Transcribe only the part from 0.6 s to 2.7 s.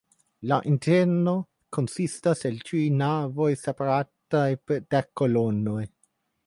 interno konsistas el